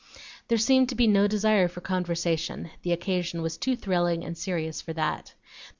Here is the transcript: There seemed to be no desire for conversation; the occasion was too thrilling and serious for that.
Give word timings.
There 0.47 0.57
seemed 0.57 0.89
to 0.89 0.95
be 0.95 1.05
no 1.05 1.27
desire 1.27 1.67
for 1.67 1.79
conversation; 1.81 2.71
the 2.81 2.91
occasion 2.91 3.43
was 3.43 3.55
too 3.55 3.75
thrilling 3.75 4.25
and 4.25 4.35
serious 4.35 4.81
for 4.81 4.93
that. 4.93 5.35